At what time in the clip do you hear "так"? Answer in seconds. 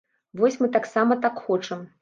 1.27-1.47